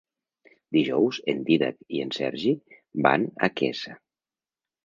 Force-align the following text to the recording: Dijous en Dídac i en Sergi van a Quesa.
Dijous 0.77 1.19
en 1.33 1.43
Dídac 1.51 1.77
i 1.99 2.03
en 2.05 2.13
Sergi 2.21 2.57
van 3.09 3.29
a 3.49 3.51
Quesa. 3.61 3.95